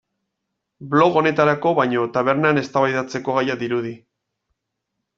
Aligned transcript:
Blog 0.93 1.19
honetarako 1.21 1.75
baino 1.81 2.07
tabernan 2.17 2.63
eztabaidatzeko 2.65 3.39
gaia 3.39 3.59
dirudi. 3.65 3.97